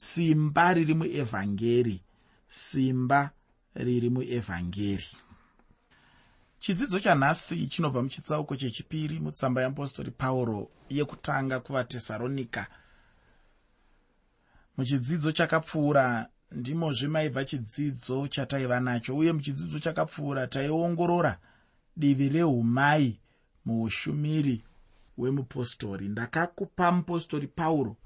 simba 0.00 0.72
riri 0.72 0.94
muevhangeri. 0.94 2.02
Simba 2.48 3.30
riri 3.74 4.10
muevhangeri. 4.10 5.16
Chidzidzo 6.58 7.00
chanhasi 7.00 7.66
chinobva 7.66 8.02
muchitsauko 8.02 8.56
chechipiri 8.56 9.20
mutsamba 9.20 9.60
yeapostori 9.60 10.10
pauro 10.10 10.70
yekutanga 10.88 11.60
kuvatesaronika 11.60 12.66
muchidzidzo 14.76 15.32
chakapfuura 15.32 16.28
ndimozve 16.52 17.08
maibva 17.08 17.44
chidzidzo 17.44 18.28
chataiva 18.28 18.80
nacho 18.80 19.16
uye 19.16 19.32
muchidzidzo 19.32 19.78
chakapfuura 19.78 20.46
taiongorora 20.46 21.38
divi 21.96 22.28
reumai 22.28 23.20
muushumiri 23.64 24.64
hwemupostori. 25.16 26.08
Ndakakupa 26.08 26.92
mupostori 26.92 27.46
pauro 27.46 27.96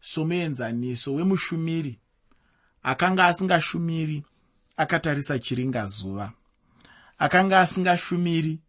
somuenzaniso 0.00 1.14
wemushumiri 1.14 1.98
akanga 2.82 3.26
asingashumiri 3.26 4.24
akatarisa 4.76 5.38
chiringazuva 5.38 6.32
akanga 7.18 7.60
asingashumiri 7.60 8.60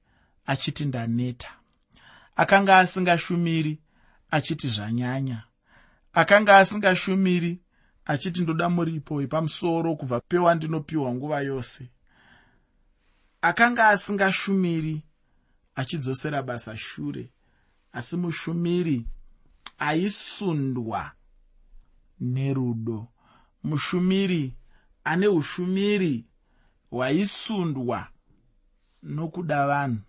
achiti 0.45 0.85
ndaneta 0.85 1.49
akanga 2.35 2.77
asingashumiri 2.77 3.79
achiti 4.31 4.69
zvanyanya 4.69 5.43
akanga 6.13 6.57
asingashumiri 6.57 7.61
achiti 8.05 8.41
ndoda 8.41 8.69
muripo 8.69 9.15
wepamusoro 9.15 9.95
kubva 9.95 10.19
pewandinopiwa 10.19 11.13
nguva 11.13 11.41
yose 11.41 11.89
akanga 13.41 13.87
asingashumiri 13.89 15.01
achidzosera 15.75 16.41
basa 16.43 16.77
shure 16.77 17.29
asi 17.93 18.17
mushumiri 18.17 19.05
aisundwa 19.77 21.11
nerudo. 22.19 23.07
Mushumiri 23.63 24.55
ane 25.03 25.27
ushumiri 25.27 26.25
hwaisundwa 26.89 28.07
nokuda 29.03 29.67
vanhu. 29.67 30.01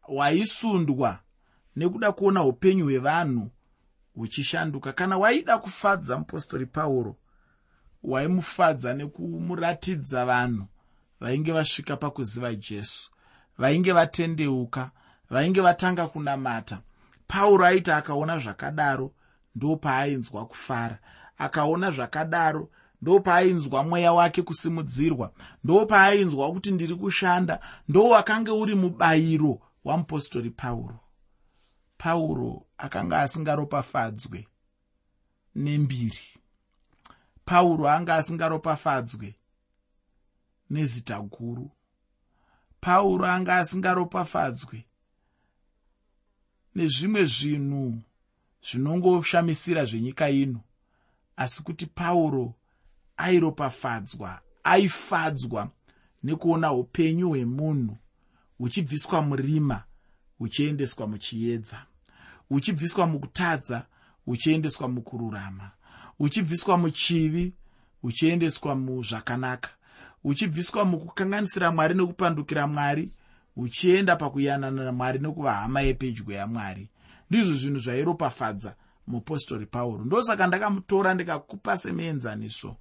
Hwaisundwa 0.00 1.18
nekuda 1.76 2.12
kuona 2.12 2.44
upenyu 2.44 2.84
hwevanhu 2.84 3.50
huchishanduka. 4.14 4.92
Kana 4.92 5.18
waida 5.18 5.58
kufadza 5.58 6.18
mupostori 6.18 6.66
pauro 6.66 7.16
waimufadza 8.02 8.94
nekumuratidza 8.94 10.26
vanhu 10.26 10.66
vainge 11.20 11.52
vasvika 11.52 11.96
pakuziva 11.96 12.54
jesu 12.54 13.10
vainge 13.58 13.92
vatendeuka 13.92 14.90
vainge 15.30 15.60
vatanga 15.60 16.06
kunamata 16.06 16.80
pauro 17.30 17.64
aiti 17.64 17.90
akaona 17.90 18.38
zvakadaro 18.38 19.14
ndo 19.54 19.76
paainzwa 19.76 20.46
kufara. 20.46 20.98
Akaona 21.38 21.90
zvakadaro 21.90 22.70
ndo 23.02 23.20
paainzwa 23.20 23.84
mweya 23.84 24.12
wake 24.12 24.42
kusimudzirwa 24.42 25.32
ndo 25.64 25.86
paainzwa 25.86 26.52
kuti 26.52 26.70
ndiri 26.70 26.94
kushanda 26.94 27.60
ndo 27.88 28.08
wakange 28.08 28.50
uri 28.50 28.74
mubayiro 28.74 29.60
wamupostori 29.84 30.50
pauro. 30.50 30.98
Pauro 31.98 32.66
akanga 32.78 33.20
asingaropafadzwe 33.20 34.48
nembiri. 35.54 36.26
Pauro 37.44 37.88
anga 37.88 38.16
asingaropafadzwe 38.16 39.34
nezita 40.70 41.20
guru. 41.20 41.70
Pauro 42.80 43.26
anga 43.26 43.56
asingaropafadzwe 43.56 44.84
nezvimwe 46.74 47.24
zvinhu 47.24 47.98
zvinongoshamisira 48.62 49.84
zvenyika 49.84 50.30
ino. 50.30 50.60
Asi 51.36 51.62
kuti 51.62 51.86
pauro 51.86 52.54
airopafadzwa 53.16 54.40
aifadzwa 54.64 55.70
nekuona 56.22 56.72
upenyu 56.72 57.28
hwemunhu 57.28 57.96
huchibviswa 58.58 59.22
murima 59.22 59.84
huchiendeswa 60.38 61.06
muchiedza 61.06 61.86
huchibviswa 62.48 63.06
mukutadza 63.06 63.86
huchiendeswa 64.24 64.88
mukururama 64.88 65.70
huchibviswa 66.18 66.78
muchivi 66.78 67.54
huchiendeswa 68.02 68.74
muzvakanaka 68.74 69.70
huchibviswa 70.22 70.84
mukukanganisira 70.84 71.70
mwari 71.72 71.94
nekupandukira 71.94 72.66
mwari 72.66 73.12
huchienda 73.60 74.16
pakuyanana 74.16 74.84
namwari 74.84 75.18
nekuva 75.18 75.52
hama 75.54 75.80
yepedyo 75.80 76.34
yamwari. 76.34 76.88
Ndizvo 77.30 77.54
zvinhu 77.54 77.78
zvairopafadza 77.78 78.76
mupostori 79.06 79.66
pauro. 79.66 80.04
Ndosaka 80.04 80.46
ndakamutora 80.46 81.14
ndikakupa 81.14 81.76
semuenzaniso 81.76 82.76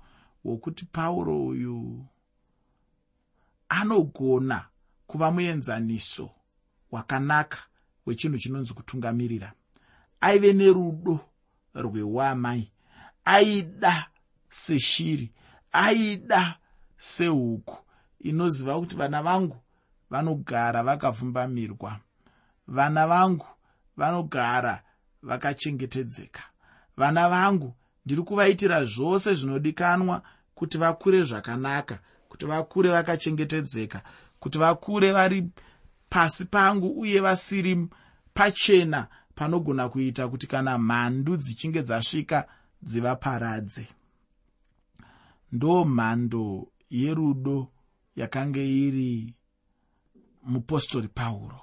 wokuti 0.45 0.85
pauro 0.85 1.45
uyu 1.45 2.05
anogona 3.69 4.65
kuva 5.07 5.31
muenzaniso 5.31 6.29
wakanaka 6.91 7.57
wechinhu 8.05 8.37
chinonzi 8.37 8.73
kutungamirira. 8.73 9.53
Aive 10.21 10.53
nerudo 10.53 11.19
rweuamai 11.75 12.71
aida 13.25 14.09
seshiri 14.49 15.31
aida 15.71 16.57
sehuku. 16.97 17.77
Inoziva 18.19 18.79
kuti 18.79 18.95
vana 18.95 19.23
vangu 19.23 19.57
vanogara 20.09 20.83
vakapfumbamirwa 20.83 21.99
vana 22.67 23.07
vangu 23.07 23.47
vanogara 23.97 24.83
vakachengetedzeka. 25.23 26.43
Vana 26.97 27.29
vangu 27.29 27.73
ndiri 28.05 28.21
kuvaitira 28.21 28.85
zvose 28.85 29.35
zvinodikanwa 29.35 30.21
kuti 30.55 30.77
vakure 30.77 31.23
zvakanaka 31.23 31.99
kuti 32.29 32.45
vakure 32.45 32.89
vakachengetedzeka 32.89 34.01
kuti 34.39 34.57
vakure 34.57 35.11
vari 35.11 35.49
pasi 36.09 36.45
pangu 36.45 36.99
uye 36.99 37.19
vasiri 37.19 37.87
pachena 38.33 39.07
panogona 39.35 39.89
kuita 39.89 40.27
kuti 40.27 40.47
kana 40.47 40.77
mhandu 40.77 41.37
dzichinge 41.37 41.81
dzasvika 41.81 42.47
dzivaparadze. 42.81 43.87
Ndo 45.51 45.85
mhando 45.85 46.67
yerudo 46.89 47.67
yakanga 48.15 48.61
iri 48.61 49.33
mupostori 50.43 51.07
pauro. 51.07 51.61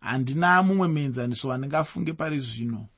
Handina 0.00 0.62
mumwe 0.62 0.88
muenzaniso 0.88 1.48
wandingafunge 1.48 2.12
pari 2.12 2.40
zvino. 2.40 2.88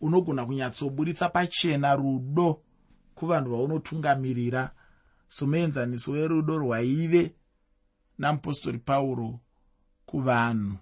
Unogona 0.00 0.46
kunyatsoburitsa 0.46 1.28
pachena 1.28 1.94
rudo 1.96 2.62
kuvanhu 3.14 3.50
vaunotungamirira. 3.50 4.70
Somuenzaniso 5.28 6.12
werudo 6.12 6.58
rwaive 6.58 7.34
namupostori 8.18 8.78
pauro 8.78 9.40
kuvanhu 10.06 10.76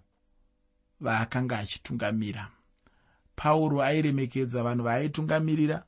vaakanga 1.01 1.59
achitungamira. 1.59 2.51
Pauro 3.37 3.83
airemekedza 3.83 4.63
vanhu 4.63 4.85
vaaitungamirira 4.85 5.85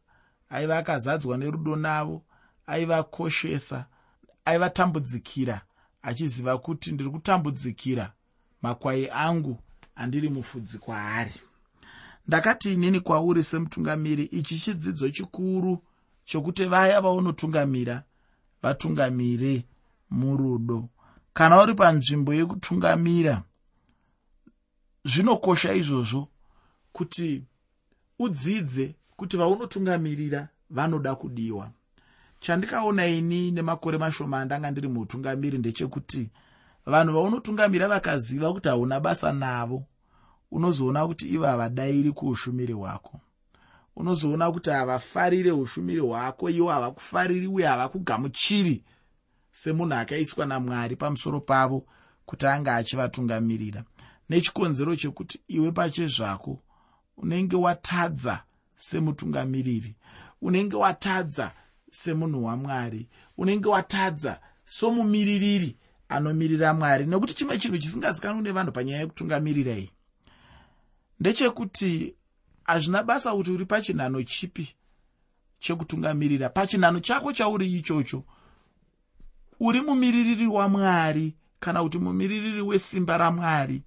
aiva 0.49 0.79
akazadzwa 0.79 1.39
nerudo 1.39 1.77
navo 1.77 2.25
aivakoshesa 2.67 3.87
aivatambudzikira 4.45 5.66
achiziva 6.07 6.59
kuti 6.59 6.93
ndiri 6.93 7.11
kutambudzikira. 7.11 8.13
Makwai 8.63 9.09
angu 9.11 9.59
andiri 9.97 10.29
mufudzi 10.29 10.79
kwaari. 10.79 11.35
Ndakati 12.29 12.73
inini 12.73 13.01
kwauri 13.01 13.43
semutungamiri 13.43 14.25
ichi 14.25 14.59
chidzidzo 14.59 15.11
chikuru 15.11 15.83
chokuti 16.25 16.65
vaya 16.65 17.01
vaunotungamira 17.01 18.03
vatungamire 18.63 19.65
murudo. 20.11 20.89
Kana 21.35 21.63
uri 21.63 21.75
panzvimbo 21.75 22.35
yekutungamira 22.35 23.43
zvinokosha 25.05 25.75
izvozvo 25.75 26.29
kuti 26.93 27.43
udzidze 28.19 28.95
kuti 29.17 29.37
vaunotungamirira 29.37 30.49
vanoda 30.71 31.15
kudiwa 31.15 31.71
chandikaona 32.41 33.07
ini 33.07 33.51
nemakore 33.51 33.99
mashoma 33.99 34.41
andanga 34.41 34.71
ndiri 34.71 34.89
muutungamiri 34.89 35.59
ndechekuti 35.59 36.31
vanhu 36.87 37.13
vaunotungamira 37.13 37.89
vakaziva 37.89 38.53
kuti 38.53 38.69
hauna 38.69 39.01
basa 39.01 39.33
navo. 39.33 39.85
Unozoona 40.51 41.07
kuti 41.07 41.29
ivo 41.29 41.47
havadayiri 41.47 42.13
kuushumiri 42.13 42.73
hwako. 42.73 43.21
Unozoona 43.97 44.53
kuti 44.53 44.71
havafarire 44.71 45.53
ushumiri 45.53 46.01
hwako 46.01 46.51
ivo 46.51 46.69
havakufariri 46.69 47.47
uye 47.47 47.67
havakugamuchiri 47.67 48.85
semunhu 49.53 49.95
akaiswa 49.95 50.47
namwari 50.47 50.97
pamusoro 50.97 51.41
pavo 51.41 51.87
kuti 52.27 52.47
anga 52.47 52.77
achivatungamirira. 52.77 53.85
Nechikonzero 54.29 54.97
chekuti 54.97 55.41
iwe 55.49 55.73
pachezvako 55.73 56.59
unenge 57.17 57.57
watadza 57.57 58.43
semutungamiriri 58.77 59.97
unenge 60.43 60.77
watadza 60.77 61.53
semunhu 61.97 62.45
wamwari 62.45 63.09
unenge 63.39 63.69
watadza 63.69 64.41
somumiririri 64.65 65.77
anomirira 66.09 66.75
mwari. 66.75 67.07
Nekuti 67.07 67.35
chimwe 67.35 67.59
chinhu 67.59 67.79
chisingazikanwi 67.79 68.43
nevanhu 68.43 68.73
panyaya 68.73 69.01
yekutungamirira 69.01 69.75
iyi 69.79 69.91
ndechekuti 71.21 72.15
hazvina 72.65 73.03
basa 73.03 73.33
kuti 73.35 73.51
uri 73.51 73.65
pachinhano 73.65 74.23
chipi 74.23 74.75
chekutungamirira. 75.59 76.49
Pachinhano 76.49 77.01
chako 77.01 77.33
chauri 77.33 77.73
ichocho 77.79 78.25
uri 79.61 79.81
mumiririri 79.81 80.47
wamwari 80.47 81.35
kana 81.61 81.83
kuti 81.83 81.99
mumiririri 81.99 82.61
wesimba 82.63 83.19
ramwari 83.19 83.83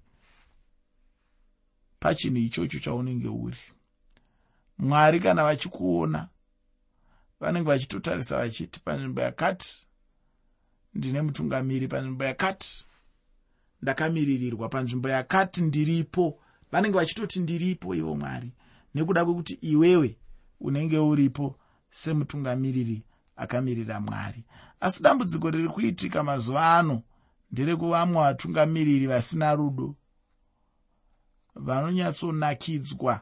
pachinhu 2.00 2.38
ichocho 2.38 2.78
chaunenge 2.78 3.28
uri. 3.28 3.58
Mwari 4.78 5.20
kana 5.20 5.44
vachikuona 5.44 6.28
vanenge 7.40 7.66
vachitotarisa 7.70 8.36
vachiti 8.36 8.80
panzvimbo 8.80 9.22
yakati 9.22 9.86
ndine 10.94 11.22
mutungamiri 11.22 11.88
panzvimbo 11.88 12.24
yakati 12.24 12.86
ndakamiririrwa 13.82 14.68
panzvimbo 14.68 15.08
yakati 15.08 15.62
ndiripo. 15.62 16.38
Vanenge 16.72 16.96
vachitoti 16.96 17.40
ndiripo 17.40 17.94
ivo 17.94 18.14
mwari 18.16 18.52
nekuda 18.94 19.24
kwekuti 19.24 19.54
iwewe 19.54 20.18
unenge 20.60 20.98
uripo 20.98 21.58
semutungamiriri 21.90 23.02
akamirira 23.36 24.00
mwari. 24.00 24.44
Asi 24.80 25.02
dambudziko 25.02 25.50
riri 25.50 25.68
kuitika 25.68 26.22
mazuva 26.22 26.78
ano 26.78 27.02
nderekuvamwe 27.52 28.22
vatungamiriri 28.22 29.06
vasina 29.06 29.54
rudo. 29.54 29.94
Vanonyatsonakidzwa 31.54 33.20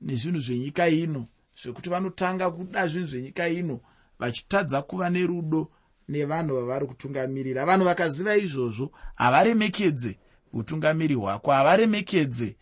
nezvinhu 0.00 0.40
zvenyika 0.40 0.88
ino 0.88 1.26
zvekuti 1.62 1.90
vanotanga 1.90 2.50
kuda 2.50 2.88
zvinhu 2.88 3.06
zvenyika 3.06 3.48
ino 3.48 3.80
vachitadza 4.18 4.82
kuva 4.82 5.10
nerudo 5.10 5.70
nevanhu 6.08 6.54
vavari 6.54 6.86
kutungamirira. 6.86 7.66
Vanhu 7.66 7.84
vakaziva 7.84 8.36
izvozvo 8.36 8.90
havaremekedze 9.14 10.18
utungamiri 10.52 11.14
hwako 11.14 11.50
havaremekedze 11.52 12.56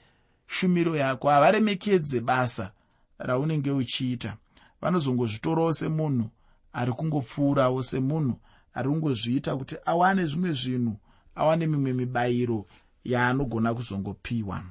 shumiro 0.46 0.96
yako 0.96 1.28
havaremekedze 1.28 2.20
basa 2.20 2.72
raunenge 3.18 3.70
uchiita. 3.70 4.36
Vanozongozvitorawo 4.80 5.72
semunhu 5.72 6.30
ari 6.72 6.92
kungopfuurawo 6.92 7.82
semunhu 7.82 8.40
ari 8.74 8.88
kungozviita 8.88 9.56
kuti 9.56 9.76
awane 9.84 10.26
zvimwe 10.26 10.52
zvinhu 10.52 10.96
awane 11.34 11.66
mimwe 11.66 11.92
mibayiro 11.92 12.66
yaanogona 13.04 13.74
kuzongopiwa. 13.74 14.62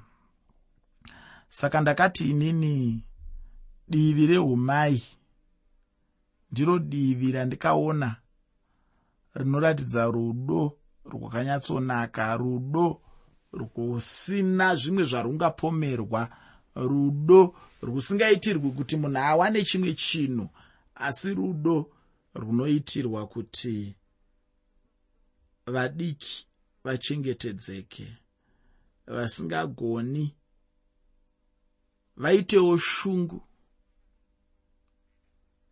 Saka 1.49 1.81
ndakati 1.81 2.29
inini 2.29 3.03
divi 3.87 4.27
reumai 4.27 5.03
ndiro 6.51 6.79
divi 6.79 7.31
randikaona 7.31 8.15
rinoratidza 9.35 10.05
rudo 10.05 10.77
rwakanyatsonaka 11.05 12.37
rudo 12.37 13.01
rwusina 13.53 14.75
zvimwe 14.75 15.03
zvarungapomerwa 15.03 16.21
rudo 16.75 17.55
rwusingaitirwi 17.85 18.71
kuti 18.71 18.95
munhu 18.97 19.19
awane 19.19 19.63
chimwe 19.63 19.93
chinhu 19.93 20.49
asi 20.95 21.33
rudo 21.33 21.91
runoitirwa 22.35 23.27
kuti 23.27 23.95
vadiki 25.65 26.47
vachengetedzeke 26.83 28.07
vasingagoni. 29.07 30.35
Vaitewo 32.17 32.77
shungu 32.77 33.44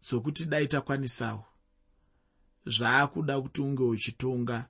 dzokuti 0.03 0.45
dai 0.45 0.67
takwanisawo. 0.67 1.45
Zvaakuda 2.65 3.41
kuti 3.41 3.61
unge 3.61 3.83
uchitonga 3.83 4.65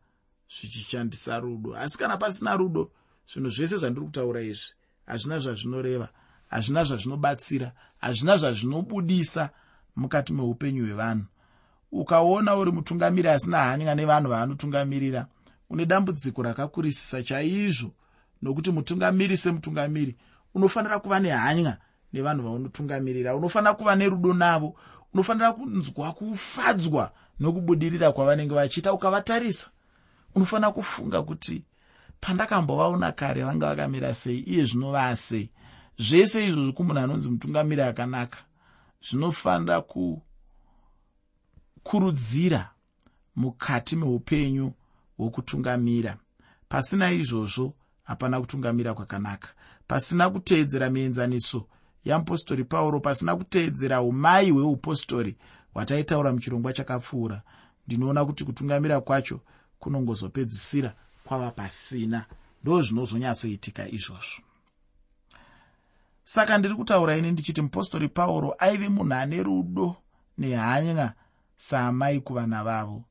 zvichishandisa 0.49 1.39
rudo. 1.39 1.75
Asi 1.75 1.97
kana 1.97 2.17
pasina 2.17 2.57
rudo 2.57 2.91
zvinhu 3.27 3.49
zvese 3.49 3.77
zvandiri 3.77 4.05
kutaura 4.05 4.41
izvi 4.41 4.73
hazvina 5.05 5.39
zvazvinoreva 5.39 6.09
hazvina 6.49 6.83
zvazvinobatsira 6.83 7.71
hazvina 7.97 8.37
zvazvinobudisa 8.37 9.49
mukati 9.95 10.33
meupenyu 10.33 10.85
hwevanhu. 10.85 11.25
Ukaona 11.91 12.55
uri 12.55 12.71
mutungamiri 12.71 13.29
asina 13.29 13.57
hanya 13.57 13.95
nevanhu 13.95 14.29
vaanotungamirira 14.29 15.27
une 15.69 15.85
dambudziko 15.85 16.43
rakakurisisa 16.43 17.23
chaizvo 17.23 17.91
nokuti 18.41 18.71
mutungamiri 18.71 19.37
semutungamiri 19.37 20.15
unofanira 20.53 20.99
kuva 20.99 21.19
nehanya 21.19 21.77
nevanhu 22.13 22.43
vaunotungamirira 22.43 23.35
unofanira 23.35 23.73
kuva 23.73 23.95
nerudo 23.95 24.33
navo 24.33 24.75
unofanira 25.13 25.53
kunzwa 25.53 26.13
kufadzwa 26.13 27.11
nokubudirira 27.39 28.11
kwavanenge 28.11 28.55
vachiita 28.55 28.93
ukavatarisa. 28.93 29.67
Unofanira 30.35 30.71
kufunga 30.71 31.23
kuti 31.23 31.63
pandakambovaona 32.21 33.11
kare 33.11 33.43
vanga 33.43 33.67
vakamira 33.67 34.13
sei 34.13 34.39
iye 34.39 34.65
zvino 34.65 34.91
vasei 34.91 35.49
zvese 35.97 36.47
izvozvi 36.47 36.73
kumunhu 36.73 36.99
anonzi 36.99 37.29
mutungamiri 37.29 37.81
akanaka. 37.81 38.37
Zvinofanira 39.01 39.81
kukurudzira 41.81 42.69
mukati 43.35 43.95
meupenyu 43.95 44.73
hwokutungamira 45.17 46.17
pasina 46.69 47.11
izvozvo 47.11 47.73
hapana 48.03 48.41
kutungamira 48.41 48.93
kwakanaka. 48.93 49.49
Pasina 49.87 50.29
kuteedzera 50.29 50.89
mienzaniso 50.89 51.67
yeapostori 52.05 52.63
pauro 52.63 52.99
pasina 52.99 53.35
kuteedzera 53.35 54.01
umai 54.01 54.51
hweupostori 54.51 55.35
hwataitaura 55.73 56.33
muchirongwa 56.33 56.73
chakapfuura. 56.73 57.41
Ndinoona 57.87 58.25
kuti 58.25 58.45
kutungamira 58.45 59.01
kwacho 59.01 59.39
kunongozopedzisira 59.79 60.95
kwava 61.23 61.51
pasina. 61.51 62.25
Ndo 62.63 62.81
zvinozonyatsoitika 62.81 63.89
izvozvo. 63.89 64.41
Saka 66.23 66.57
ndiri 66.57 66.75
kutaura 66.75 67.17
ini 67.17 67.31
ndichiti 67.31 67.61
mupostori 67.61 68.07
pauro 68.09 68.55
aive 68.59 68.89
munhu 68.89 69.13
ane 69.13 69.43
rudo 69.43 69.95
nehanya 70.37 71.13
saamai 71.55 72.19
kuvana 72.19 72.63
vavo. 72.63 73.03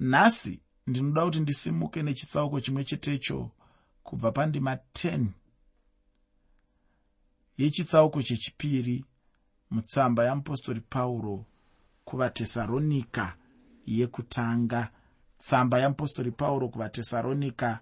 Nhasi 0.00 0.60
ndinoda 0.86 1.24
kuti 1.24 1.40
ndisimuke 1.40 2.02
nechitsauko 2.02 2.60
chimwe 2.60 2.84
chetecho 2.84 3.50
kubva 4.02 4.32
pandima 4.32 4.74
10 4.74 5.26
yechitsauko 7.58 8.22
chechipiri 8.22 9.04
mutsamba 9.70 10.24
yamupostori 10.24 10.80
pauro 10.80 11.44
kuvatesaronika 12.04 13.36
yekutanga. 13.86 14.90
Tsamba 15.38 15.78
yamupostori 15.78 16.30
pauro 16.30 16.68
kuvatesaronika 16.68 17.80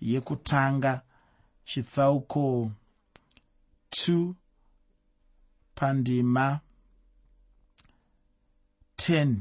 yekutanga. 0.00 1.02
Chitsauko 1.64 2.70
2 3.90 4.34
pandima 5.74 6.60
10 8.96 9.36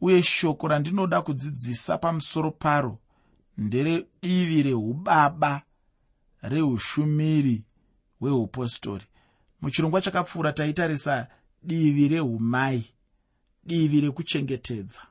uye 0.00 0.22
shoko 0.22 0.68
randinoda 0.68 1.22
kudzidzisa 1.22 1.98
pamusoro 1.98 2.50
paro 2.50 2.98
nderedivi 3.58 4.62
reubaba 4.62 5.62
reushumiri 6.48 7.64
hweupostori 8.20 9.06
muchirongwa 9.60 10.00
chakapfuura 10.02 10.52
taitarisa 10.52 11.28
divi 11.62 12.08
reumai 12.08 12.84
divi 13.64 14.00
rekuchengetedza 14.00 15.02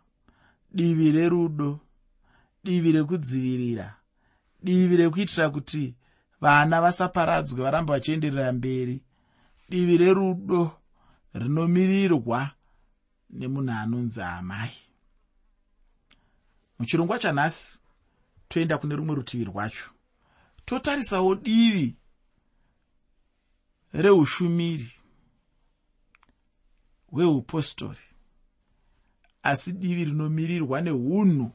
divi 0.71 1.11
rerudo 1.11 1.79
divi 2.63 2.91
rekudzivirira 2.91 3.87
divi 4.63 4.95
rekuitira 4.97 5.49
kuti 5.49 5.95
vana 6.41 6.81
vasaparadzwe 6.81 7.61
varambe 7.63 7.93
vachienderera 7.93 8.51
mberi 8.51 9.01
divi 9.69 9.97
rerudo 9.97 10.61
rinomirirwa 11.33 12.51
nemunhu 13.29 13.71
anonzi 13.71 14.21
amai. 14.21 14.73
Muchirongwa 16.79 17.19
chanhasi 17.19 17.79
toenda 18.47 18.77
kune 18.77 18.95
rumwe 18.95 19.15
rutivi 19.15 19.43
rwacho 19.43 19.94
totarisawo 20.65 21.35
divi 21.35 21.95
reushumiri 23.93 24.91
hweupostori 27.11 27.99
asi 29.43 29.71
divi 29.71 30.05
rinomirirwa 30.05 30.81
neunhu 30.81 31.51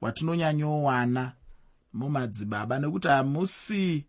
hwatinonyanyowana 0.00 1.32
mumadzibaba 1.92 2.78
nekuti 2.78 3.08
hamusi 3.08 4.06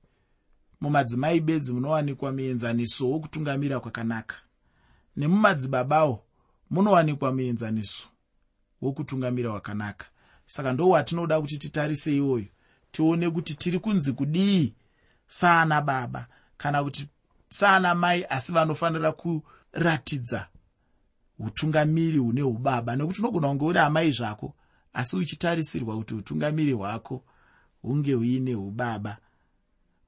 mumadzimai 0.82 1.40
bedzi 1.40 1.74
munowanikwa 1.74 2.32
muenzaniso 2.32 3.10
wokutungamira 3.12 3.80
kwakanaka. 3.80 4.36
Nemumadzibabawo 5.18 6.24
munowanikwa 6.70 7.34
muenzaniso 7.34 8.08
wokutungamira 8.82 9.50
kwakanaka. 9.52 10.06
Saka 10.46 10.74
ndo 10.74 10.90
watinoda 10.90 11.42
kuti 11.42 11.58
titarise 11.58 12.16
iwoyo 12.18 12.46
tione 12.92 13.30
kuti 13.30 13.56
tiri 13.56 13.80
kunzi 13.80 14.14
kudii 14.14 14.74
saana 15.28 15.82
baba 15.82 16.28
kana 16.58 16.84
kuti 16.84 17.10
saana 17.50 17.96
mai 17.96 18.26
asi 18.30 18.52
vanofanira 18.52 19.12
kuratidza 19.12 20.48
utungamiri 21.40 22.18
hune 22.18 22.44
ubaba 22.44 22.96
nekuti 22.96 23.22
unogona 23.22 23.48
kunge 23.48 23.66
uri 23.66 23.80
amai 23.80 24.12
zvako 24.12 24.54
asi 24.94 25.18
uchitarisirwa 25.18 25.98
kuti 25.98 26.14
utungamiri 26.14 26.72
hwako 26.74 27.24
hunge 27.82 28.14
huine 28.14 28.56
ubaba 28.56 29.18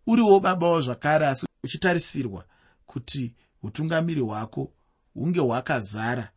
uriwo 0.08 0.40
babawo 0.40 0.82
zvakare 0.82 1.28
asi 1.28 1.48
uchitarisirwa 1.64 2.46
kuti 2.86 3.34
utungamiri 3.64 4.22
hwako 4.22 4.72
hunge 5.14 5.40
hwakazara 5.40 6.32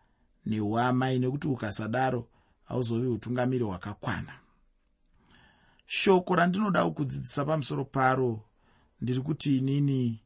neuamai 0.47 1.19
nekuti 1.19 1.49
ukasadaro 1.49 2.29
hauzovi 2.65 3.07
utungamiri 3.07 3.65
hwakakwana 3.65 4.44
shoko 5.95 6.35
randinoda 6.37 6.85
kukudzidzisa 6.85 7.45
pamusoro 7.45 7.85
paro 7.85 8.45
ndiri 9.01 9.21
kuti 9.21 9.59
inini 9.59 10.21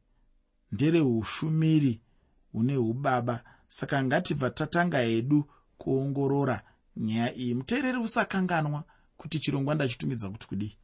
ndereushumiri 0.71 2.01
hune 2.51 2.77
ubaba 2.77 3.43
saka 3.67 4.03
ngatibva 4.03 4.49
tatanga 4.49 4.99
hedu 4.99 5.49
kuongorora 5.77 6.61
nyaya 6.97 7.35
iyi. 7.35 7.53
Muteereri 7.55 7.97
usakanganwa 7.97 8.83
kuti 9.17 9.39
chirongwa 9.39 9.75
ndachitumidza 9.75 10.29
kuti 10.29 10.47
kudii? 10.47 10.77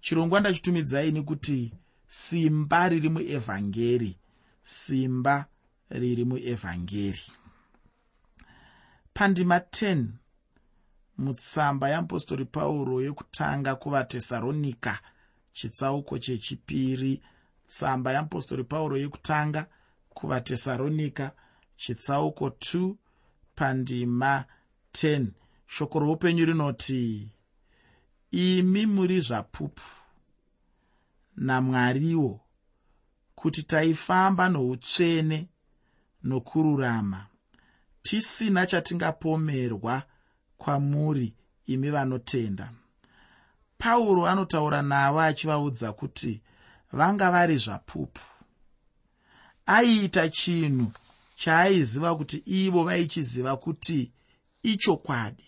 Chirongwa 0.00 0.40
ndachitumidzai 0.40 1.22
kuti 1.22 1.74
simba 2.06 2.88
riri 2.88 3.08
muevhangeri. 3.08 4.18
Simba 4.62 5.46
riri 5.90 6.24
muevhangeri. 6.24 7.22
Pandima 9.14 9.58
10 9.58 10.06
mutsamba 11.18 11.88
yeapostori 11.88 12.44
pauro 12.44 13.00
yekutanga 13.02 13.74
kuvatesaronika 13.74 14.98
chitsauko 15.52 16.18
chechipiri. 16.18 17.22
Tsamba 17.66 18.12
yeapostori 18.12 18.64
pauro 18.64 18.96
yekutanga 18.96 19.66
kuvatesaronika 20.08 21.32
chitsauko 21.76 22.48
2 22.48 22.94
pandima 23.54 24.44
10 24.92 25.26
shoko 25.66 25.98
roupenyu 25.98 26.44
rinoti 26.44 27.28
imi 28.30 28.86
muri 28.86 29.20
zvapupu 29.20 29.82
namwariwo 31.36 32.40
kuti 33.34 33.62
taifamba 33.62 34.48
noutsvene 34.48 35.48
nokururama. 36.24 37.26
Tisina 38.02 38.66
chatingapomerwa 38.66 40.02
kwamuri 40.64 41.34
imi 41.66 41.90
vanotenda. 41.90 42.70
Pauro 43.78 44.26
anotaura 44.26 44.82
navo 44.82 45.20
achivaudza 45.20 45.92
kuti 45.92 46.40
vanga 46.92 47.30
vari 47.30 47.56
zvapupu. 47.56 48.20
Aiita 49.66 50.28
chinhu 50.28 50.92
chaaiziva 51.36 52.16
kuti 52.16 52.36
ivo 52.46 52.84
vaichiziva 52.84 53.56
kuti 53.56 54.12
ichokwadi 54.62 55.44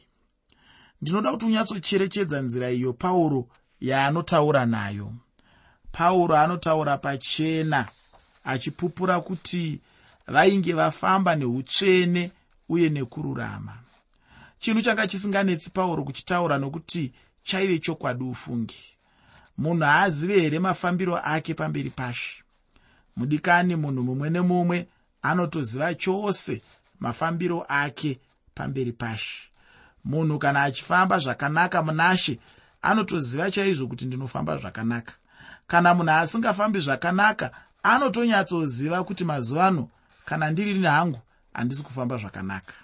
ndinoda 1.02 1.32
kuti 1.32 1.46
unyatsocherechedza 1.46 2.40
nzira 2.40 2.70
iyo 2.70 2.92
pauro 2.92 3.48
yaanotaura 3.80 4.66
nayo. 4.66 5.12
Pauro 5.92 6.36
anotaura 6.36 6.98
pachena 6.98 7.88
achipupura 8.44 9.20
kuti 9.20 9.80
vainge 10.26 10.72
vafamba 10.72 11.34
neutsvene 11.36 12.32
uye 12.68 12.88
nekururama 12.88 13.85
chinhu 14.58 14.82
changa 14.82 15.06
chisinganetsi 15.06 15.70
pauro 15.70 16.04
kuchitaura 16.04 16.58
nokuti 16.58 17.12
chaive 17.42 17.78
chokwadi 17.78 18.24
ufungi. 18.24 18.96
Munhu 19.58 19.84
haazive 19.84 20.40
here 20.40 20.58
mafambiro 20.58 21.16
ake 21.16 21.54
pamberi 21.54 21.90
pashe? 21.90 22.42
Mudikani 23.16 23.76
munhu 23.76 24.02
mumwe 24.02 24.30
nemumwe 24.30 24.88
anotoziva 25.22 25.94
chose 25.94 26.62
mafambiro 27.00 27.64
ake 27.68 28.20
pamberi 28.54 28.92
pashe. 28.92 29.48
Munhu 30.04 30.38
kana 30.38 30.62
achifamba 30.62 31.18
zvakanaka 31.18 31.82
munashe 31.82 32.38
anotoziva 32.82 33.50
chaizvo 33.50 33.86
kuti 33.86 34.06
ndinofamba 34.06 34.56
zvakanaka. 34.56 35.12
Kana 35.66 35.94
munhu 35.94 36.10
asingafambi 36.10 36.80
zvakanaka 36.80 37.50
anotonyatsoziva 37.82 39.04
kuti 39.04 39.24
mazuva 39.24 39.66
ano 39.66 39.88
kana 40.24 40.50
ndiri 40.50 40.82
hangu 40.82 41.20
handisi 41.52 41.82
kufamba 41.82 42.16
zvakanaka 42.16 42.74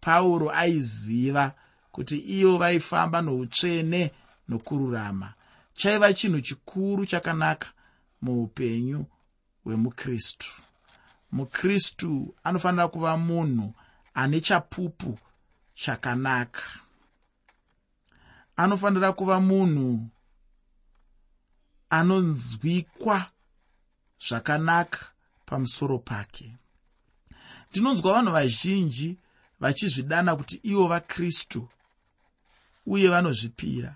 pauro 0.00 0.50
aiziva 0.50 1.52
kuti 1.92 2.16
ivo 2.18 2.58
vaifamba 2.58 3.22
noutsvene 3.22 4.10
nokururama. 4.48 5.34
Chaiva 5.74 6.14
chinhu 6.14 6.40
chikuru 6.40 7.06
chakanaka 7.06 7.68
muupenyu 8.22 9.06
hwemukristu. 9.64 10.52
Mukristu 11.32 12.34
anofanira 12.44 12.88
kuva 12.88 13.16
munhu 13.16 13.74
ane 14.14 14.40
chapupu 14.40 15.18
chakanaka. 15.74 16.62
Anofanira 18.56 19.12
kuva 19.12 19.40
munhu 19.40 20.08
anonzwikwa 21.90 23.30
zvakanaka 24.28 24.98
pamusoro 25.46 25.98
pake. 25.98 26.56
Ndinonzwa 27.70 28.12
vanhu 28.12 28.32
vazhinji 28.32 29.18
vachizvidana 29.60 30.36
kuti 30.36 30.60
ivo 30.62 30.88
vakristu 30.88 31.68
uye 32.86 33.08
vanozvipira. 33.08 33.94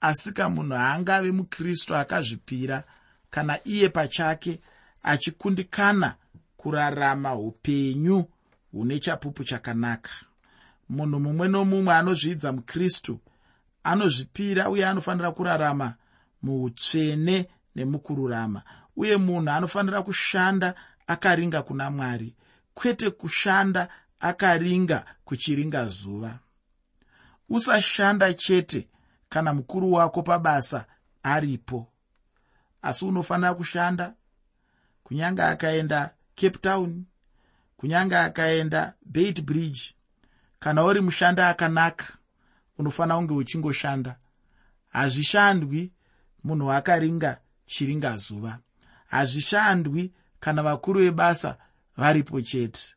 Asi 0.00 0.32
kamunhu 0.32 0.74
haangave 0.74 1.32
mukristu 1.32 1.96
akazvipira 1.96 2.84
kana 3.30 3.58
iye 3.64 3.88
pachake 3.88 4.60
achikundikana 5.02 6.14
kurarama 6.56 7.34
upenyu 7.34 8.24
hune 8.72 8.98
chapupu 8.98 9.44
chakanaka. 9.44 10.10
Munhu 10.88 11.20
mumwe 11.20 11.48
nomumwe 11.48 11.94
anozvidza 11.94 12.52
mukristu 12.52 13.20
anozvipira 13.84 14.70
uye 14.70 14.86
anofanira 14.86 15.30
kurarama 15.30 15.94
muutsvene 16.42 17.48
nemukururama. 17.76 18.62
Uye 18.96 19.16
munhu 19.16 19.50
anofanira 19.50 20.02
kushanda 20.02 20.74
akaringa 21.06 21.62
kuna 21.62 21.90
mwari 21.90 22.34
kwete 22.74 23.10
kushanda 23.10 23.88
akaringa 24.24 25.04
kuchiringa 25.24 25.86
zuva. 25.86 26.38
Usashanda 27.48 28.34
chete 28.34 28.88
kana 29.28 29.54
mukuru 29.54 29.92
wako 29.92 30.22
pabasa 30.22 30.86
aripo. 31.22 31.88
Asi 32.82 33.04
unofanira 33.04 33.54
kushanda 33.54 34.14
kunyange 35.02 35.42
akaenda 35.42 36.14
cape 36.34 36.58
town 36.58 37.04
kunyange 37.76 38.16
akaenda 38.16 38.94
bait 39.02 39.42
bridge. 39.42 39.94
Kana 40.60 40.84
uri 40.84 41.00
mushanda 41.00 41.48
akanaka 41.48 42.06
unofanira 42.78 43.16
kunge 43.16 43.34
uchingoshanda. 43.34 44.16
Hazvishandwi 44.88 45.92
munhu 46.44 46.72
akaringa 46.72 47.40
chiringa 47.66 48.16
zuva. 48.16 48.58
Hazvishandwi 49.06 50.12
kana 50.40 50.62
vakuru 50.62 51.00
vebasa 51.00 51.56
varipo 51.96 52.40
chete 52.40 52.94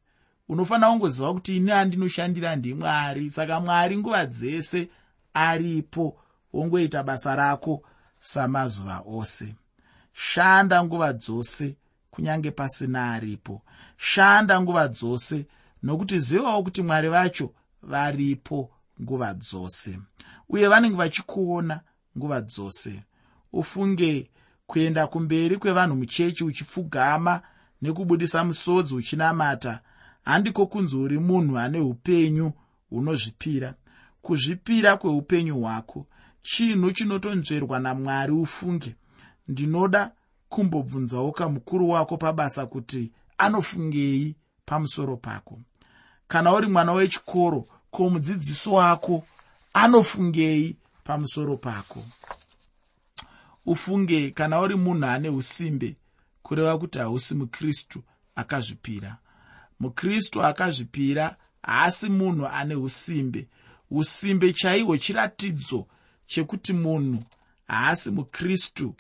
unofanira 0.50 0.89
kungoziva 0.89 1.34
kuti 1.34 1.58
ini 1.58 1.72
handinoshandira 1.72 2.56
ndimwari 2.56 3.30
saka 3.30 3.60
mwari 3.60 3.98
nguva 3.98 4.25
dzese 4.25 4.89
aripo 5.34 6.18
wongoita 6.54 7.04
basa 7.04 7.36
rako 7.36 7.84
samazuva 8.20 9.04
ose. 9.08 9.56
Shanda 10.13 10.84
nguva 10.84 11.13
dzose 11.13 11.75
kunyange 12.12 12.51
pasina 12.51 13.13
aripo. 13.13 13.62
Shanda 13.98 14.62
nguva 14.62 14.88
dzose 14.88 15.46
nokuti 15.84 16.20
zivawo 16.20 16.63
kuti 16.63 16.82
mwari 16.82 17.10
vacho 17.10 17.54
varipo 17.84 18.72
nguva 19.01 19.34
dzose. 19.34 20.00
Uye 20.50 20.68
vanenge 20.68 20.96
vachikuona 20.96 21.82
nguva 22.18 22.42
dzose. 22.42 23.04
Ufunge 23.54 24.30
kuenda 24.68 25.08
kumberi 25.08 25.58
kwevanhu 25.58 25.96
muchechi 25.96 26.44
uchipfugama 26.44 27.42
nekubudisa 27.82 28.44
musodzi 28.44 28.96
uchinamata 28.96 29.80
handiko 30.27 30.65
kunzi 30.67 30.96
uri 30.98 31.19
munhu 31.19 31.57
ane 31.60 31.79
upenyu 31.79 32.51
hunozvipira. 32.89 33.75
Kuzvipira 34.22 34.98
kweupenyu 34.98 35.60
hwako 35.62 36.07
chinhu 36.41 36.91
chinotonzverwa 36.91 37.79
namwari 37.79 38.31
ufunge. 38.31 38.96
Ndinoda 39.48 40.12
kumbobvunzawo 40.50 41.31
kamukuru 41.31 41.89
wako 41.89 42.17
pabasa 42.17 42.65
kuti 42.65 43.12
anofungei 43.38 44.36
pamusoro 44.65 45.17
pako. 45.17 45.60
Kana 46.27 46.53
uri 46.53 46.67
mwana 46.67 46.91
wechikoro 46.93 47.67
ko 47.91 48.10
mudzidzisi 48.10 48.69
wako 48.69 49.24
anofungei 49.74 50.75
pamusoro 51.03 51.57
pako. 51.57 52.03
Ufunge 53.65 54.31
kana 54.31 54.60
uri 54.62 54.75
munhu 54.75 55.05
ane 55.05 55.29
usimbe 55.29 55.96
kureva 56.43 56.77
kuti 56.77 57.00
hausi 57.00 57.36
mukristu 57.36 58.03
akazvipira 58.36 59.17
mukristu 59.79 60.43
akazvipira 60.43 61.36
haasi 61.63 62.10
munhu 62.10 62.48
ane 62.48 62.75
usimbe. 62.75 63.48
Usimbe 63.91 64.53
chaihwo 64.53 64.98
chiratidzo 64.98 65.88
chekuti 66.27 66.74
munhu 66.74 67.24
haasi 67.67 68.12
mukristu 68.12 68.96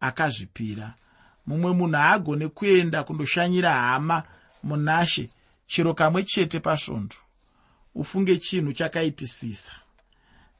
akazvipira. 0.00 0.94
Mumwe 1.46 1.72
munhu 1.72 1.96
haagone 1.96 2.48
kuenda 2.48 3.04
kundoshanyira 3.04 3.72
hama 3.72 4.22
munashe 4.62 5.30
chiro 5.66 5.94
kamwe 5.94 6.22
chete 6.22 6.60
pasvondo 6.60 7.16
ufunge 7.94 8.36
chinhu 8.36 8.72
chakaipisisa. 8.72 9.72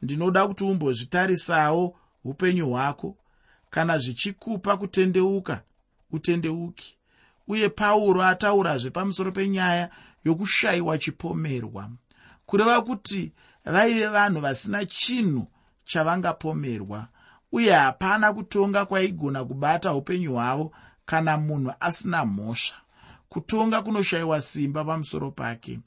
Ndinoda 0.02 0.46
kuti 0.48 0.64
umbozvitarisawo 0.64 1.96
upenyu 2.24 2.70
hwako. 2.70 3.16
Kana 3.70 3.98
zvichikupa 3.98 4.76
kutendeuka 4.76 5.62
utendeuki 6.10 6.96
uye 7.48 7.68
pauro 7.68 8.22
ataurazve 8.22 8.90
pamusoro 8.90 9.32
penyaya 9.32 9.90
yokushayiwa 10.24 10.98
chipomerwa. 10.98 11.90
Kureva 12.46 12.82
kuti 12.82 13.32
vaive 13.64 14.06
vanhu 14.06 14.40
vasina 14.40 14.84
chinhu 14.86 15.46
chavangapomerwa 15.84 17.08
uye 17.52 17.72
hapana 17.72 18.32
kutonga 18.32 18.86
kwaigona 18.86 19.44
kubata 19.44 19.94
upenyu 19.94 20.32
hwavo 20.32 20.72
kana 21.06 21.36
munhu 21.36 21.72
asina 21.80 22.24
mhosva. 22.24 22.76
Kutonga 23.28 23.82
kunoshayiwa 23.82 24.40
simba 24.40 24.84
pamusoro 24.84 25.30
pake. 25.30 25.80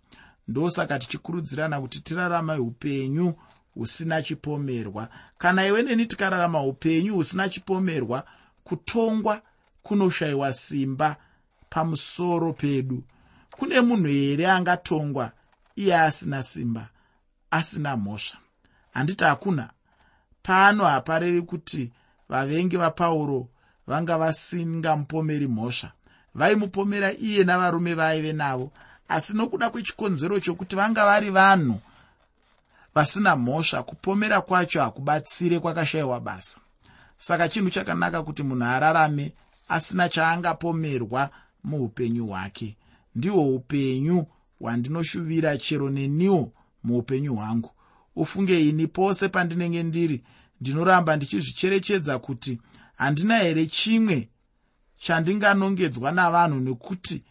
Ndosaka 0.47 0.99
tichikurudzirana 0.99 1.81
kuti 1.81 2.01
tirarama 2.01 2.55
upenyu 2.59 3.33
husina 3.73 4.21
chipomerwa. 4.21 5.09
Kana 5.37 5.67
iwe 5.67 5.83
neni 5.83 6.05
tikararama 6.05 6.63
upenyu 6.63 7.13
husina 7.15 7.49
chipomerwa 7.49 8.23
kutongwa 8.63 9.41
kunoshayiwa 9.83 10.53
simba 10.53 11.15
pamusoro 11.75 12.53
pedu. 12.53 13.03
Kune 13.51 13.81
munhu 13.81 14.07
here 14.07 14.47
angatongwa? 14.47 15.31
Iye 15.75 15.97
asina 15.97 16.43
simba 16.43 16.89
asina 17.51 17.97
mhosva. 17.97 18.37
Handiti 18.93 19.23
hakuna. 19.23 19.69
Pano 20.43 20.85
haparevi 20.85 21.41
kuti 21.41 21.91
vavengi 22.29 22.77
vapauro 22.77 23.47
vanga 23.87 24.17
vasingamupomeri 24.17 25.47
mhosva. 25.47 25.91
Vaimupomera 26.35 27.11
iye 27.13 27.43
navarume 27.43 27.93
vaive 27.93 28.33
navo. 28.33 28.71
Asi 29.07 29.37
nokuda 29.37 29.69
kwechikonzero 29.69 30.39
chokuti 30.39 30.75
vanga 30.75 31.05
vari 31.05 31.29
vanhu 31.29 31.81
vasina 32.95 33.35
mhosva 33.35 33.83
kupomera 33.83 34.41
kwacho 34.41 34.81
hakubatsire 34.81 35.59
kwakashayiwa 35.59 36.19
basa. 36.19 36.57
Saka 37.17 37.49
chinhu 37.49 37.69
chakanaka 37.69 38.23
kuti 38.23 38.43
munhu 38.43 38.65
ararame 38.65 39.33
asina 39.69 40.09
chaangapomerwa 40.09 41.29
muupenyu 41.65 42.27
hwake. 42.27 42.77
Ndihwo 43.15 43.55
upenyu 43.55 44.25
hwandinoshuvira 44.59 45.57
chero 45.57 45.89
neniwo 45.89 46.51
muupenyu 46.83 47.35
hwangu. 47.35 47.71
Ufunge 48.15 48.69
ini 48.69 48.87
pose 48.87 49.29
pandinenge 49.29 49.83
ndiri. 49.83 50.23
Ndinoramba 50.61 51.15
ndichizvicherechedza 51.15 52.19
kuti 52.19 52.59
handina 52.95 53.37
here 53.37 53.65
chimwe 53.67 54.29
chandinganongedzwa 54.97 56.11
navanhu 56.11 56.59
nekuti 56.59 57.23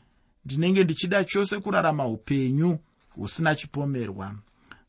ndinenge 0.45 0.85
ndichida 0.85 1.25
chose 1.25 1.59
kurarama 1.61 2.07
upenyu 2.07 2.79
husina 3.11 3.55
chipomerwa. 3.55 4.35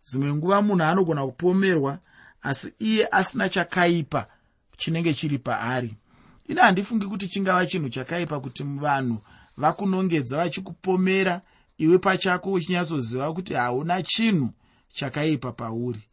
Dzimwe 0.09 0.33
nguva 0.33 0.61
munhu 0.61 0.83
anogona 0.83 1.25
kupomerwa 1.25 1.99
asi 2.41 2.73
iye 2.79 3.07
asina 3.11 3.49
chakaipa 3.49 4.27
chinenge 4.77 5.13
chiri 5.13 5.37
paari. 5.37 5.95
Ine 6.47 6.61
handifungi 6.61 7.05
kuti 7.05 7.27
chingava 7.27 7.65
chinhu 7.65 7.89
chakaipa 7.89 8.39
kuti 8.39 8.63
vanhu 8.63 9.17
vakunongedza 9.57 10.37
vachikupomera 10.37 11.41
iwe 11.77 11.97
pachako 11.97 12.51
uchinyatsoziva 12.51 13.33
kuti 13.33 13.53
hauna 13.53 14.03
chinhu 14.03 14.49
chakaipa 14.93 15.51
pauri. 15.51 16.03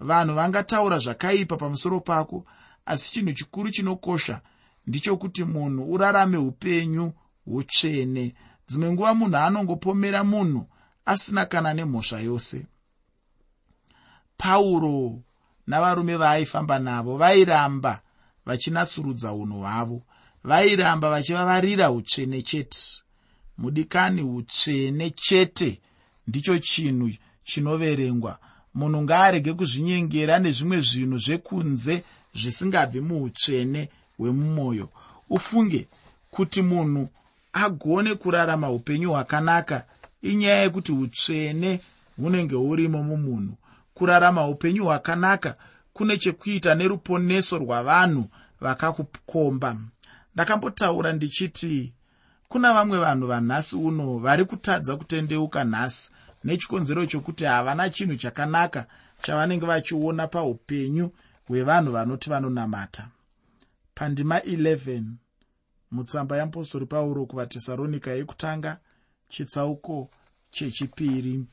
Vanhu 0.00 0.34
vangataura 0.34 0.98
zvakaipa 0.98 1.56
pamusoro 1.56 2.00
pako 2.00 2.44
asi 2.86 3.12
chinhu 3.12 3.32
chikuru 3.32 3.70
chinokosha 3.70 4.40
ndichokuti 4.86 5.44
munhu 5.44 5.92
urarame 5.92 6.36
upenyu 6.36 7.12
hutsvene. 7.44 8.34
Dzimwe 8.68 8.92
nguva 8.92 9.14
munhu 9.14 9.36
anongopomera 9.36 10.24
munhu 10.24 10.66
asina 11.06 11.46
kana 11.46 11.74
nemhosva 11.74 12.20
yose. 12.20 12.66
Pauro 14.36 15.22
navarume 15.66 16.16
vaaifamba 16.16 16.78
navo 16.78 17.16
vairamba 17.16 18.02
vachinatsurudza 18.46 19.32
unhu 19.32 19.58
hwavo 19.60 20.02
vairamba 20.44 21.10
vachivavarira 21.10 21.90
utsvene 21.90 22.42
chete. 22.42 23.02
Mudikani 23.58 24.22
utsvene 24.22 25.10
chete 25.10 25.80
ndicho 26.26 26.58
chinhu 26.58 27.10
chinoverengwa. 27.44 28.38
Munhu 28.74 29.02
ngaarege 29.02 29.52
kuzvinyengera 29.52 30.38
nezvimwe 30.38 30.80
zvinhu 30.80 31.18
zvekunze 31.18 32.04
zvisingabvi 32.34 33.00
muutsvene 33.00 33.88
hwemumwoyo. 34.18 34.88
Ufunge 35.30 35.86
kuti 36.30 36.62
munhu 36.62 37.08
agone 37.52 38.14
kurarama 38.14 38.70
upenyu 38.70 39.10
hwakanaka 39.10 39.84
inyaya 40.22 40.62
yekuti 40.62 40.92
utsvene 40.92 41.80
hunenge 42.16 42.54
hurimo 42.54 43.02
mumunhu. 43.02 43.54
Kurarama 43.94 44.48
upenyu 44.48 44.84
hwakanaka 44.84 45.56
kune 45.92 46.16
chekuita 46.16 46.74
neruponeso 46.74 47.58
rwavanhu 47.58 48.24
vakakukomba 48.60 49.76
ndakambotaura 50.34 51.12
ndichiti 51.12 51.92
kuna 52.48 52.72
vamwe 52.74 52.98
vanhu 52.98 53.26
vanhasi 53.26 53.76
uno 53.76 54.18
vari 54.18 54.44
kutadza 54.44 54.96
kutendeuka 54.96 55.64
nhasi 55.64 56.10
nechikonzero 56.44 57.06
chokuti 57.06 57.44
havana 57.44 57.90
chinhu 57.90 58.16
chakanaka 58.16 58.86
chavanenge 59.22 59.66
vachiona 59.66 60.26
paupenyu 60.26 61.10
hwevanhu 61.48 61.92
vanoti 61.92 62.30
vanonamata. 62.30 63.08
Pandima 63.94 64.38
11 64.38 65.02
mutsamba 65.90 66.36
yeapostori 66.36 66.86
pauro 66.86 67.26
kuvatesaronika 67.26 68.10
yekutanga 68.10 68.78
chitsauko 69.28 70.08
chechipiri. 70.50 71.46